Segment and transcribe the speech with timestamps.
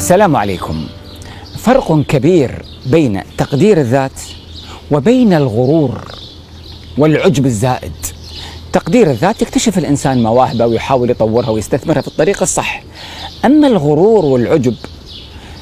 [0.00, 0.86] السلام عليكم.
[1.58, 4.20] فرق كبير بين تقدير الذات
[4.90, 6.04] وبين الغرور
[6.98, 7.92] والعجب الزائد.
[8.72, 12.82] تقدير الذات يكتشف الإنسان مواهبه ويحاول يطورها ويستثمرها في الطريق الصح.
[13.44, 14.74] أما الغرور والعجب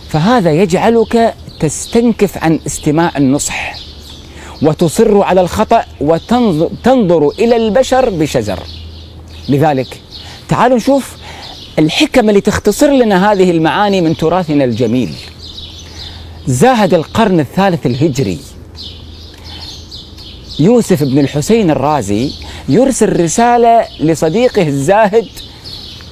[0.09, 3.75] فهذا يجعلك تستنكف عن استماع النصح
[4.63, 8.61] وتصر على الخطأ وتنظر إلى البشر بشزر
[9.49, 10.01] لذلك
[10.49, 11.18] تعالوا نشوف
[11.79, 15.15] الحكم اللي تختصر لنا هذه المعاني من تراثنا الجميل.
[16.47, 18.39] زاهد القرن الثالث الهجري.
[20.61, 22.33] يوسف بن الحسين الرازي
[22.69, 25.27] يرسل رسالة لصديقه الزاهد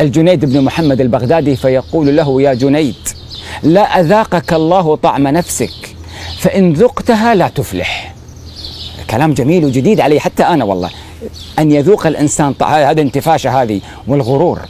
[0.00, 2.94] الجنيد بن محمد البغدادي فيقول له يا جنيد
[3.62, 5.96] لا أذاقك الله طعم نفسك
[6.38, 8.14] فإن ذقتها لا تفلح.
[9.10, 10.90] كلام جميل وجديد علي حتى أنا والله
[11.58, 14.60] أن يذوق الإنسان هذا انتفاشة هذه والغرور.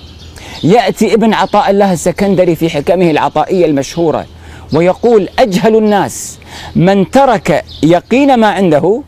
[0.64, 4.26] يأتي ابن عطاء الله السكندري في حكمه العطائية المشهورة
[4.72, 6.38] ويقول أجهل الناس
[6.76, 9.02] من ترك يقين ما عنده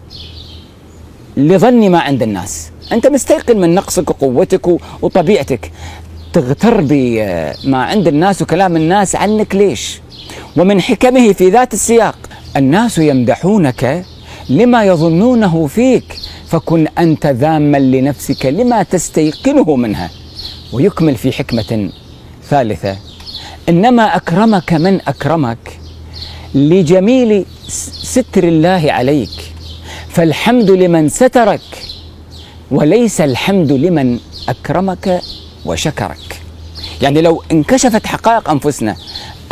[1.36, 2.70] لظن ما عند الناس.
[2.92, 4.66] أنت مستيقن من نقصك وقوتك
[5.02, 5.72] وطبيعتك.
[6.32, 10.00] تغتر بما عند الناس وكلام الناس عنك ليش؟
[10.56, 12.16] ومن حكمه في ذات السياق
[12.56, 14.04] الناس يمدحونك
[14.48, 16.16] لما يظنونه فيك
[16.48, 20.10] فكن أنت ذاما لنفسك لما تستيقنه منها.
[20.72, 21.90] ويكمل في حكمة
[22.50, 22.96] ثالثة.
[23.68, 25.58] إنما أكرمك من أكرمك
[26.54, 27.44] لجميل
[28.02, 29.52] ستر الله عليك
[30.08, 31.60] فالحمد لمن سترك
[32.70, 35.20] وليس الحمد لمن أكرمك
[35.66, 36.40] وشكرك.
[37.02, 38.96] يعني لو انكشفت حقائق أنفسنا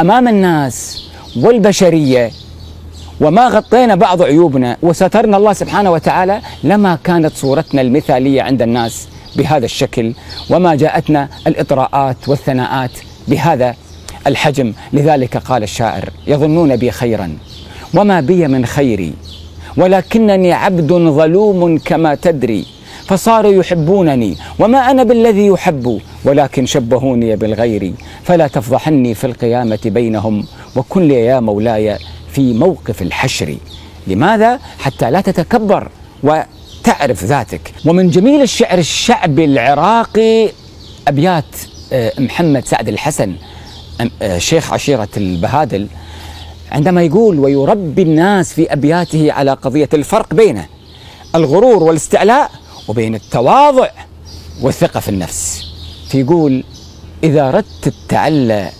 [0.00, 1.02] أمام الناس
[1.36, 2.30] والبشرية
[3.20, 9.64] وما غطينا بعض عيوبنا وسترنا الله سبحانه وتعالى لما كانت صورتنا المثالية عند الناس بهذا
[9.64, 10.14] الشكل
[10.50, 12.90] وما جاءتنا الإطراءات والثناءات
[13.28, 13.74] بهذا
[14.26, 14.72] الحجم.
[14.92, 17.38] لذلك قال الشاعر يظنون بي خيرا
[17.94, 19.12] وما بي من خيري
[19.76, 22.66] ولكنني عبد ظلوم كما تدري
[23.06, 27.92] فصاروا يحبونني وما أنا بالذي يحب ولكن شبهوني بالغير
[28.24, 30.46] فلا تفضحني في القيامة بينهم
[30.76, 31.98] وكن لي يا مولاي
[32.32, 33.56] في موقف الحشر.
[34.06, 35.88] لماذا؟ حتى لا تتكبر
[36.86, 37.72] وتعرف ذاتك.
[37.84, 40.50] ومن جميل الشعر الشعبي العراقي
[41.08, 41.44] أبيات
[42.18, 43.34] محمد سعد الحسن
[44.38, 45.88] شيخ عشيرة البهادل.
[46.72, 50.62] عندما يقول ويربي الناس في أبياته على قضية الفرق بين
[51.34, 52.50] الغرور والاستعلاء
[52.88, 53.88] وبين التواضع
[54.62, 55.64] والثقة في النفس.
[56.08, 56.64] فيقول
[57.24, 58.70] إذا ردت التعلى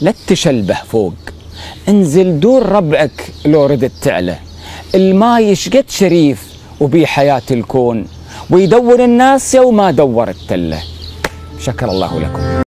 [0.00, 1.14] لا تشلبه فوق.
[1.88, 4.36] انزل دور ربعك لو ردت تعلى.
[4.94, 6.51] الماي شقد شريف
[6.82, 8.06] وبي حياة الكون
[8.50, 10.82] ويدور الناس يوم ما دور التلة
[11.60, 12.61] شكر الله لكم.